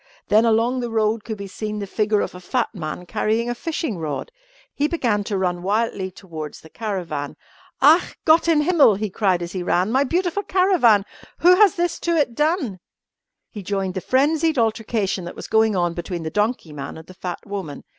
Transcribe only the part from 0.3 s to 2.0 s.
along the road could be seen the